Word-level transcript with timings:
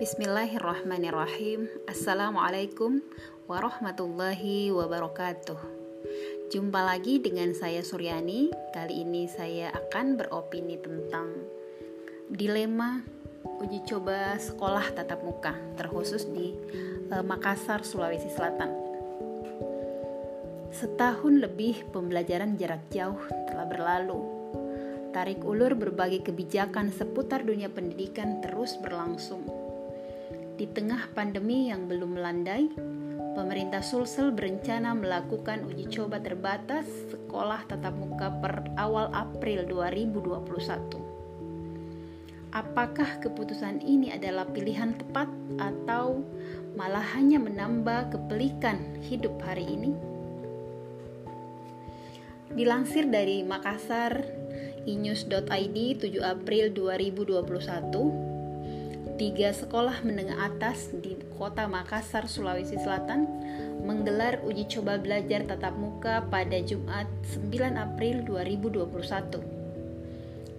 Bismillahirrahmanirrahim. 0.00 1.68
Assalamualaikum 1.84 3.04
warahmatullahi 3.44 4.72
wabarakatuh. 4.72 5.60
Jumpa 6.48 6.80
lagi 6.80 7.20
dengan 7.20 7.52
saya 7.52 7.84
Suryani. 7.84 8.48
Kali 8.72 9.04
ini 9.04 9.28
saya 9.28 9.68
akan 9.68 10.16
beropini 10.16 10.80
tentang 10.80 11.28
Dilema 12.32 13.04
uji 13.60 13.84
coba 13.84 14.40
sekolah 14.40 14.88
tatap 14.96 15.20
muka 15.20 15.52
Terkhusus 15.76 16.24
di 16.32 16.56
eh, 17.12 17.20
Makassar, 17.20 17.84
Sulawesi 17.84 18.32
Selatan. 18.32 18.72
Setahun 20.72 21.44
lebih 21.44 21.92
pembelajaran 21.92 22.56
jarak 22.56 22.88
jauh 22.88 23.20
telah 23.52 23.68
berlalu. 23.68 24.16
Tarik 25.12 25.44
ulur 25.44 25.76
berbagai 25.76 26.24
kebijakan 26.32 26.88
seputar 26.88 27.44
dunia 27.44 27.68
pendidikan 27.68 28.40
terus 28.40 28.80
berlangsung 28.80 29.59
di 30.60 30.68
tengah 30.68 31.08
pandemi 31.16 31.72
yang 31.72 31.88
belum 31.88 32.20
melandai, 32.20 32.68
pemerintah 33.32 33.80
Sulsel 33.80 34.28
berencana 34.28 34.92
melakukan 34.92 35.64
uji 35.64 35.88
coba 35.88 36.20
terbatas 36.20 36.84
sekolah 37.08 37.64
tatap 37.64 37.96
muka 37.96 38.28
per 38.44 38.68
awal 38.76 39.08
April 39.16 39.64
2021. 39.64 42.52
Apakah 42.52 43.24
keputusan 43.24 43.80
ini 43.80 44.12
adalah 44.12 44.44
pilihan 44.52 44.92
tepat 45.00 45.32
atau 45.56 46.20
malah 46.76 47.08
hanya 47.16 47.40
menambah 47.40 48.12
kepelikan 48.12 49.00
hidup 49.00 49.40
hari 49.40 49.64
ini? 49.64 49.96
Dilansir 52.52 53.08
dari 53.08 53.40
Makassar, 53.48 54.12
inews.id 54.84 55.78
7 56.04 56.20
April 56.20 56.68
2021, 56.76 58.29
tiga 59.20 59.52
sekolah 59.52 60.00
menengah 60.00 60.48
atas 60.48 60.96
di 60.96 61.12
kota 61.36 61.68
Makassar, 61.68 62.24
Sulawesi 62.24 62.80
Selatan 62.80 63.28
menggelar 63.84 64.40
uji 64.48 64.64
coba 64.72 64.96
belajar 64.96 65.44
tatap 65.44 65.76
muka 65.76 66.24
pada 66.32 66.56
Jumat 66.64 67.04
9 67.36 67.52
April 67.76 68.24
2021. 68.24 69.44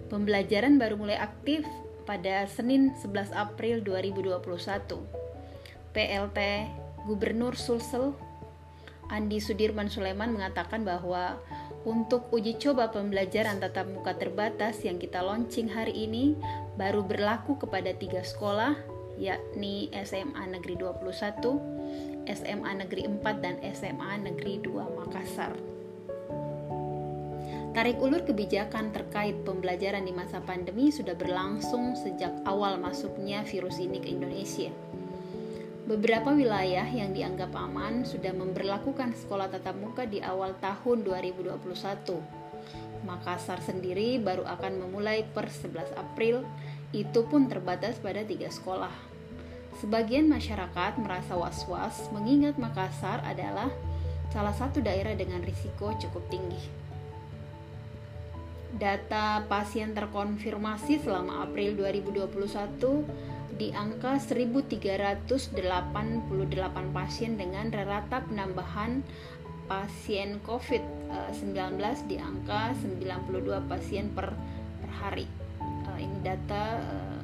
Pembelajaran 0.06 0.78
baru 0.78 0.94
mulai 0.94 1.18
aktif 1.18 1.66
pada 2.06 2.46
Senin 2.46 2.94
11 3.02 3.34
April 3.34 3.82
2021. 3.82 4.30
PLT 5.90 6.38
Gubernur 7.10 7.58
Sulsel 7.58 8.14
Andi 9.10 9.42
Sudirman 9.42 9.90
Sulaiman 9.90 10.30
mengatakan 10.30 10.86
bahwa 10.86 11.42
untuk 11.82 12.30
uji 12.30 12.62
coba 12.62 12.94
pembelajaran 12.94 13.58
tatap 13.58 13.90
muka 13.90 14.14
terbatas 14.14 14.86
yang 14.86 15.02
kita 15.02 15.18
launching 15.18 15.66
hari 15.66 16.06
ini 16.06 16.38
baru 16.76 17.04
berlaku 17.04 17.60
kepada 17.60 17.92
tiga 17.92 18.24
sekolah, 18.24 18.76
yakni 19.20 19.92
SMA 19.92 20.44
Negeri 20.48 20.80
21, 20.80 21.60
SMA 22.32 22.70
Negeri 22.80 23.02
4, 23.08 23.44
dan 23.44 23.60
SMA 23.74 24.12
Negeri 24.24 24.62
2 24.64 24.98
Makassar. 24.98 25.52
Tarik 27.72 28.04
ulur 28.04 28.20
kebijakan 28.28 28.92
terkait 28.92 29.32
pembelajaran 29.48 30.04
di 30.04 30.12
masa 30.12 30.44
pandemi 30.44 30.92
sudah 30.92 31.16
berlangsung 31.16 31.96
sejak 31.96 32.28
awal 32.44 32.76
masuknya 32.76 33.40
virus 33.48 33.80
ini 33.80 33.96
ke 33.96 34.12
Indonesia. 34.12 34.68
Beberapa 35.88 36.36
wilayah 36.36 36.84
yang 36.84 37.16
dianggap 37.16 37.48
aman 37.56 38.04
sudah 38.04 38.36
memperlakukan 38.36 39.16
sekolah 39.16 39.48
tatap 39.48 39.74
muka 39.80 40.04
di 40.04 40.20
awal 40.20 40.52
tahun 40.60 41.00
2021. 41.00 42.41
Makassar 43.02 43.58
sendiri 43.62 44.18
baru 44.22 44.46
akan 44.46 44.86
memulai 44.86 45.26
per 45.26 45.50
11 45.50 45.94
April, 45.98 46.46
itu 46.94 47.24
pun 47.26 47.50
terbatas 47.50 47.98
pada 47.98 48.22
tiga 48.22 48.50
sekolah. 48.50 48.92
Sebagian 49.80 50.28
masyarakat 50.30 51.00
merasa 51.00 51.34
was-was 51.34 52.06
mengingat 52.14 52.54
Makassar 52.60 53.24
adalah 53.26 53.72
salah 54.30 54.54
satu 54.54 54.80
daerah 54.80 55.12
dengan 55.12 55.42
risiko 55.42 55.92
cukup 55.98 56.22
tinggi. 56.30 56.60
Data 58.72 59.44
pasien 59.46 59.92
terkonfirmasi 59.92 61.04
selama 61.04 61.44
April 61.44 61.76
2021 61.76 63.52
di 63.60 63.68
angka 63.76 64.16
1388 64.16 65.28
pasien 66.96 67.36
dengan 67.36 67.68
rata 67.68 68.24
penambahan 68.24 69.04
pasien 69.66 70.42
COVID-19 70.42 71.78
di 72.08 72.16
angka 72.18 72.74
92 72.78 73.70
pasien 73.70 74.10
per, 74.10 74.34
per 74.80 74.90
hari. 75.02 75.26
Uh, 75.60 75.98
ini 75.98 76.18
data 76.22 76.78
uh, 76.80 77.22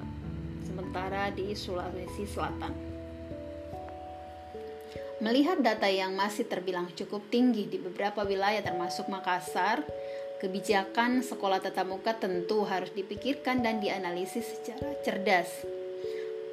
sementara 0.62 1.30
di 1.34 1.54
Sulawesi 1.54 2.24
Selatan. 2.26 2.74
Melihat 5.18 5.58
data 5.58 5.90
yang 5.90 6.14
masih 6.14 6.46
terbilang 6.46 6.86
cukup 6.94 7.26
tinggi 7.26 7.66
di 7.66 7.82
beberapa 7.82 8.22
wilayah 8.22 8.62
termasuk 8.62 9.10
Makassar, 9.10 9.82
kebijakan 10.38 11.26
sekolah 11.26 11.58
tatap 11.58 11.90
muka 11.90 12.14
tentu 12.14 12.62
harus 12.62 12.94
dipikirkan 12.94 13.58
dan 13.66 13.82
dianalisis 13.82 14.46
secara 14.46 14.94
cerdas 15.02 15.50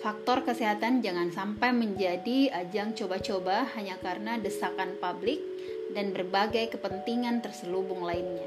Faktor 0.05 0.45
kesehatan 0.45 1.01
jangan 1.01 1.33
sampai 1.33 1.73
menjadi 1.73 2.53
ajang 2.53 2.93
coba-coba 2.93 3.65
hanya 3.73 3.97
karena 4.05 4.37
desakan 4.37 5.01
publik 5.01 5.41
dan 5.95 6.11
berbagai 6.11 6.75
kepentingan 6.75 7.39
terselubung 7.39 8.03
lainnya. 8.03 8.45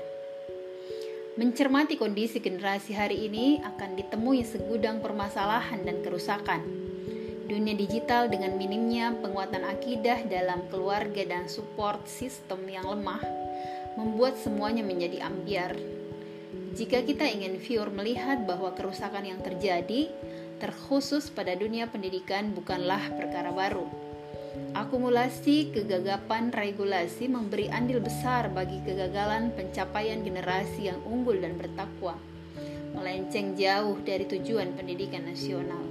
Mencermati 1.41 1.97
kondisi 1.97 2.43
generasi 2.43 2.93
hari 2.93 3.25
ini 3.31 3.63
akan 3.65 3.97
ditemui 3.97 4.45
segudang 4.45 5.01
permasalahan 5.01 5.81
dan 5.87 6.05
kerusakan. 6.05 6.61
Dunia 7.49 7.73
digital 7.79 8.29
dengan 8.29 8.61
minimnya 8.61 9.17
penguatan 9.17 9.65
akidah 9.65 10.29
dalam 10.29 10.69
keluarga 10.69 11.25
dan 11.25 11.49
support 11.49 12.05
sistem 12.05 12.67
yang 12.69 12.85
lemah 12.85 13.23
membuat 13.97 14.37
semuanya 14.37 14.85
menjadi 14.85 15.25
ambiar. 15.25 15.73
Jika 16.77 17.07
kita 17.07 17.25
ingin 17.27 17.57
viewer 17.59 17.89
melihat 17.89 18.45
bahwa 18.45 18.75
kerusakan 18.77 19.25
yang 19.25 19.41
terjadi 19.41 20.11
terkhusus 20.59 21.31
pada 21.31 21.55
dunia 21.55 21.87
pendidikan 21.87 22.51
bukanlah 22.51 23.15
perkara 23.15 23.55
baru. 23.55 24.08
Akumulasi 24.79 25.75
kegagapan 25.75 26.55
regulasi 26.55 27.27
memberi 27.27 27.67
andil 27.67 27.99
besar 27.99 28.47
bagi 28.47 28.79
kegagalan 28.87 29.51
pencapaian 29.51 30.23
generasi 30.23 30.87
yang 30.87 31.03
unggul 31.03 31.35
dan 31.35 31.59
bertakwa, 31.59 32.15
melenceng 32.95 33.59
jauh 33.59 33.99
dari 34.07 34.23
tujuan 34.31 34.79
pendidikan 34.79 35.27
nasional. 35.27 35.83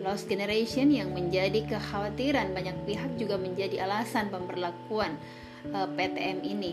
Lost 0.00 0.32
generation 0.32 0.88
yang 0.88 1.12
menjadi 1.12 1.60
kekhawatiran 1.68 2.56
banyak 2.56 2.88
pihak 2.88 3.20
juga 3.20 3.36
menjadi 3.36 3.84
alasan 3.84 4.32
pemberlakuan 4.32 5.20
eh, 5.68 5.88
PTM 5.92 6.40
ini 6.40 6.72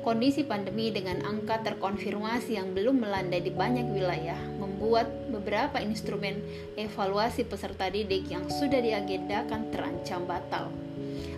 Kondisi 0.00 0.44
pandemi 0.44 0.88
dengan 0.92 1.24
angka 1.24 1.60
terkonfirmasi 1.60 2.56
yang 2.56 2.72
belum 2.76 3.00
melandai 3.00 3.44
di 3.44 3.52
banyak 3.52 3.84
wilayah 3.96 4.36
membuat 4.80 5.12
beberapa 5.28 5.76
instrumen 5.84 6.40
evaluasi 6.80 7.44
peserta 7.44 7.92
didik 7.92 8.32
yang 8.32 8.48
sudah 8.48 8.80
diagendakan 8.80 9.68
terancam 9.68 10.24
batal. 10.24 10.72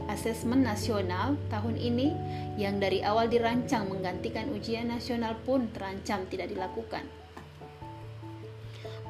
Asesmen 0.06 0.62
nasional 0.62 1.34
tahun 1.50 1.74
ini 1.74 2.14
yang 2.54 2.78
dari 2.78 3.02
awal 3.02 3.26
dirancang 3.26 3.90
menggantikan 3.90 4.46
ujian 4.54 4.94
nasional 4.94 5.34
pun 5.42 5.66
terancam 5.74 6.22
tidak 6.30 6.54
dilakukan. 6.54 7.02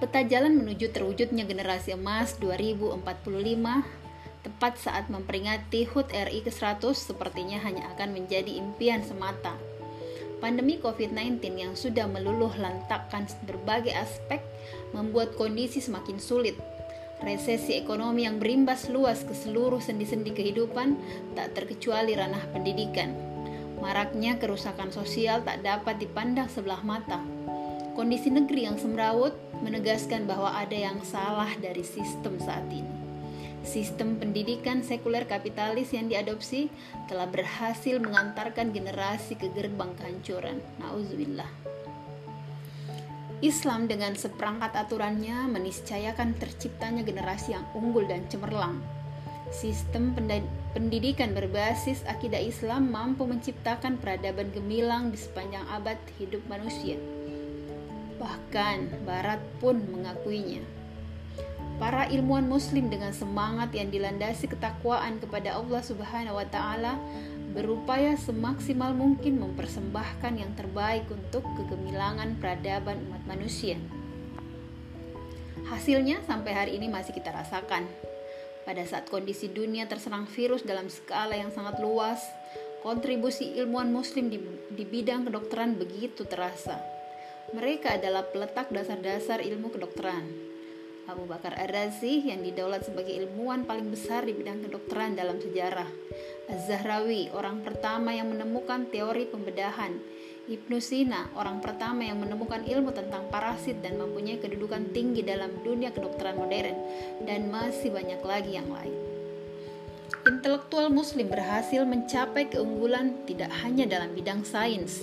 Peta 0.00 0.24
jalan 0.24 0.56
menuju 0.56 0.96
terwujudnya 0.96 1.44
generasi 1.44 1.92
emas 1.92 2.40
2045 2.40 3.04
tepat 4.42 4.74
saat 4.80 5.12
memperingati 5.12 5.86
HUT 5.86 6.08
RI 6.08 6.40
ke-100 6.42 6.96
sepertinya 6.96 7.60
hanya 7.62 7.92
akan 7.94 8.16
menjadi 8.16 8.58
impian 8.58 9.04
semata. 9.04 9.54
Pandemi 10.42 10.74
COVID-19 10.82 11.38
yang 11.54 11.78
sudah 11.78 12.10
meluluh 12.10 12.50
lantakkan 12.58 13.30
berbagai 13.46 13.94
aspek 13.94 14.42
membuat 14.90 15.38
kondisi 15.38 15.78
semakin 15.78 16.18
sulit. 16.18 16.58
Resesi 17.22 17.78
ekonomi 17.78 18.26
yang 18.26 18.42
berimbas 18.42 18.90
luas 18.90 19.22
ke 19.22 19.30
seluruh 19.30 19.78
sendi-sendi 19.78 20.34
kehidupan 20.34 20.98
tak 21.38 21.54
terkecuali 21.54 22.18
ranah 22.18 22.42
pendidikan. 22.50 23.14
Maraknya 23.78 24.42
kerusakan 24.42 24.90
sosial 24.90 25.46
tak 25.46 25.62
dapat 25.62 26.02
dipandang 26.02 26.50
sebelah 26.50 26.82
mata. 26.82 27.22
Kondisi 27.94 28.26
negeri 28.26 28.66
yang 28.66 28.82
semrawut 28.82 29.38
menegaskan 29.62 30.26
bahwa 30.26 30.58
ada 30.58 30.74
yang 30.74 30.98
salah 31.06 31.54
dari 31.62 31.86
sistem 31.86 32.42
saat 32.42 32.66
ini. 32.66 33.01
Sistem 33.62 34.18
pendidikan 34.18 34.82
sekuler 34.82 35.22
kapitalis 35.22 35.94
yang 35.94 36.10
diadopsi 36.10 36.66
telah 37.06 37.30
berhasil 37.30 38.02
mengantarkan 38.02 38.74
generasi 38.74 39.38
ke 39.38 39.46
gerbang 39.54 39.94
kehancuran. 39.94 40.58
Nauzubillah. 40.82 41.46
Islam 43.42 43.90
dengan 43.90 44.14
seperangkat 44.14 44.74
aturannya 44.74 45.50
meniscayakan 45.50 46.38
terciptanya 46.38 47.02
generasi 47.06 47.54
yang 47.54 47.66
unggul 47.74 48.06
dan 48.06 48.26
cemerlang. 48.30 48.82
Sistem 49.50 50.14
pendidikan 50.74 51.34
berbasis 51.34 52.02
akidah 52.06 52.38
Islam 52.38 52.90
mampu 52.90 53.26
menciptakan 53.26 53.98
peradaban 53.98 54.50
gemilang 54.50 55.14
di 55.14 55.18
sepanjang 55.18 55.66
abad 55.70 55.98
hidup 56.18 56.42
manusia. 56.50 56.98
Bahkan 58.18 59.06
Barat 59.06 59.42
pun 59.58 59.82
mengakuinya. 59.90 60.81
Para 61.82 62.06
ilmuwan 62.06 62.46
muslim 62.46 62.86
dengan 62.86 63.10
semangat 63.10 63.74
yang 63.74 63.90
dilandasi 63.90 64.46
ketakwaan 64.46 65.18
kepada 65.18 65.58
Allah 65.58 65.82
Subhanahu 65.82 66.38
wa 66.38 66.46
taala 66.46 66.94
berupaya 67.58 68.14
semaksimal 68.14 68.94
mungkin 68.94 69.42
mempersembahkan 69.42 70.32
yang 70.38 70.54
terbaik 70.54 71.10
untuk 71.10 71.42
kegemilangan 71.58 72.38
peradaban 72.38 73.02
umat 73.10 73.26
manusia. 73.26 73.82
Hasilnya 75.66 76.22
sampai 76.22 76.54
hari 76.54 76.72
ini 76.78 76.86
masih 76.86 77.18
kita 77.18 77.34
rasakan. 77.34 77.90
Pada 78.62 78.86
saat 78.86 79.10
kondisi 79.10 79.50
dunia 79.50 79.90
terserang 79.90 80.30
virus 80.30 80.62
dalam 80.62 80.86
skala 80.86 81.34
yang 81.34 81.50
sangat 81.50 81.82
luas, 81.82 82.22
kontribusi 82.86 83.58
ilmuwan 83.58 83.90
muslim 83.90 84.30
di, 84.30 84.38
di 84.70 84.86
bidang 84.86 85.26
kedokteran 85.26 85.74
begitu 85.74 86.30
terasa. 86.30 86.78
Mereka 87.50 87.98
adalah 87.98 88.22
peletak 88.30 88.70
dasar-dasar 88.70 89.42
ilmu 89.42 89.74
kedokteran 89.74 90.51
Abu 91.10 91.26
Bakar 91.26 91.58
Ar-Razi 91.58 92.30
yang 92.30 92.46
didaulat 92.46 92.86
sebagai 92.86 93.10
ilmuwan 93.10 93.66
paling 93.66 93.90
besar 93.90 94.22
di 94.22 94.30
bidang 94.30 94.62
kedokteran 94.62 95.18
dalam 95.18 95.42
sejarah. 95.42 95.90
Az-Zahrawi, 96.46 97.34
orang 97.34 97.66
pertama 97.66 98.14
yang 98.14 98.30
menemukan 98.30 98.86
teori 98.86 99.26
pembedahan. 99.26 99.98
Ibnu 100.46 100.78
Sina, 100.78 101.26
orang 101.34 101.58
pertama 101.58 102.06
yang 102.06 102.22
menemukan 102.22 102.62
ilmu 102.62 102.94
tentang 102.94 103.26
parasit 103.34 103.82
dan 103.82 103.98
mempunyai 103.98 104.38
kedudukan 104.38 104.94
tinggi 104.94 105.26
dalam 105.26 105.50
dunia 105.66 105.90
kedokteran 105.90 106.38
modern, 106.38 106.78
dan 107.26 107.50
masih 107.50 107.90
banyak 107.90 108.22
lagi 108.22 108.58
yang 108.58 108.70
lain. 108.70 108.94
Intelektual 110.22 110.86
Muslim 110.86 111.26
berhasil 111.26 111.82
mencapai 111.82 112.46
keunggulan 112.46 113.26
tidak 113.26 113.50
hanya 113.66 113.90
dalam 113.90 114.14
bidang 114.14 114.46
sains, 114.46 115.02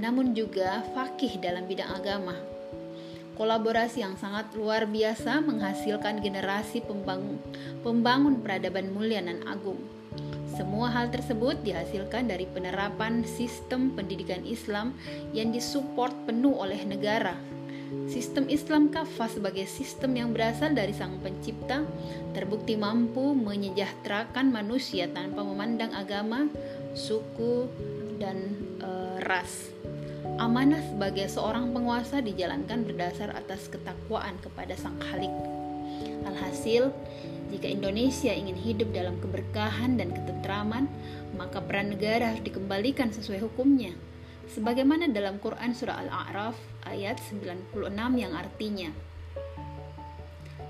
namun 0.00 0.32
juga 0.32 0.84
fakih 0.96 1.36
dalam 1.36 1.68
bidang 1.68 1.92
agama 2.00 2.53
Kolaborasi 3.34 4.06
yang 4.06 4.14
sangat 4.14 4.54
luar 4.54 4.86
biasa 4.86 5.42
menghasilkan 5.42 6.22
generasi 6.22 6.78
pembangun, 6.86 7.42
pembangun 7.82 8.38
peradaban 8.38 8.94
mulia 8.94 9.18
dan 9.18 9.42
agung. 9.50 9.82
Semua 10.54 10.86
hal 10.94 11.10
tersebut 11.10 11.58
dihasilkan 11.66 12.30
dari 12.30 12.46
penerapan 12.46 13.26
sistem 13.26 13.90
pendidikan 13.90 14.46
Islam 14.46 14.94
yang 15.34 15.50
disupport 15.50 16.14
penuh 16.30 16.54
oleh 16.54 16.78
negara. 16.86 17.34
Sistem 18.06 18.46
Islam 18.46 18.94
kafah 18.94 19.26
sebagai 19.26 19.66
sistem 19.66 20.14
yang 20.14 20.30
berasal 20.30 20.70
dari 20.70 20.94
Sang 20.94 21.18
Pencipta 21.18 21.82
terbukti 22.38 22.78
mampu 22.78 23.34
menyejahterakan 23.34 24.54
manusia 24.54 25.10
tanpa 25.10 25.42
memandang 25.42 25.90
agama, 25.90 26.46
suku, 26.94 27.66
dan 28.22 28.54
e, 28.78 28.90
ras. 29.26 29.74
Amanah 30.34 30.82
sebagai 30.82 31.30
seorang 31.30 31.70
penguasa 31.70 32.18
dijalankan 32.18 32.82
berdasar 32.82 33.30
atas 33.38 33.70
ketakwaan 33.70 34.34
kepada 34.42 34.74
Sang 34.74 34.98
Khalik. 34.98 35.30
Alhasil, 36.26 36.90
jika 37.54 37.70
Indonesia 37.70 38.34
ingin 38.34 38.58
hidup 38.58 38.90
dalam 38.90 39.14
keberkahan 39.22 39.94
dan 39.94 40.10
ketentraman, 40.10 40.90
maka 41.38 41.62
peran 41.62 41.94
negara 41.94 42.34
harus 42.34 42.42
dikembalikan 42.42 43.14
sesuai 43.14 43.46
hukumnya. 43.46 43.94
Sebagaimana 44.50 45.06
dalam 45.06 45.38
Quran 45.38 45.70
Surah 45.70 46.02
Al-A'raf 46.02 46.58
ayat 46.82 47.22
96 47.30 47.70
yang 48.18 48.34
artinya, 48.34 48.90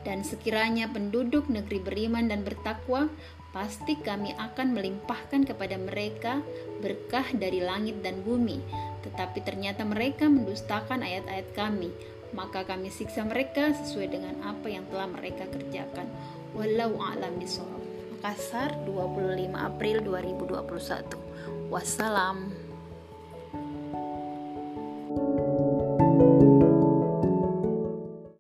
dan 0.05 0.21
sekiranya 0.21 0.93
penduduk 0.93 1.49
negeri 1.49 1.81
beriman 1.81 2.29
dan 2.29 2.45
bertakwa, 2.45 3.09
pasti 3.55 3.95
kami 3.95 4.35
akan 4.35 4.75
melimpahkan 4.75 5.47
kepada 5.47 5.79
mereka 5.79 6.43
berkah 6.83 7.25
dari 7.31 7.63
langit 7.63 8.03
dan 8.03 8.27
bumi, 8.27 8.59
tetapi 9.07 9.47
ternyata 9.47 9.87
mereka 9.87 10.27
mendustakan 10.27 11.07
ayat-ayat 11.07 11.55
kami, 11.55 11.95
maka 12.35 12.67
kami 12.67 12.91
siksa 12.91 13.23
mereka 13.23 13.71
sesuai 13.71 14.11
dengan 14.11 14.35
apa 14.43 14.67
yang 14.67 14.83
telah 14.91 15.07
mereka 15.07 15.47
kerjakan. 15.55 16.11
Wallahu 16.59 16.99
a'lam. 16.99 17.39
Makassar, 18.19 18.75
25 18.89 19.55
April 19.55 19.97
2021. 20.03 21.71
Wassalam. 21.71 22.54